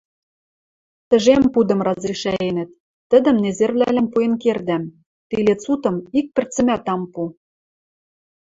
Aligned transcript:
—Тӹжем 1.09 1.43
пудым 1.53 1.79
разрешӓенӹт, 1.87 2.69
тӹдӹм 3.09 3.35
незервлӓлӓн 3.43 4.07
пуэн 4.13 4.33
кердӓм, 4.43 4.83
тилец 5.29 5.63
утым 5.73 5.95
ик 6.19 6.27
пӹрцӹмӓт 6.35 6.85
ам 6.93 7.01
пу! 7.13 7.21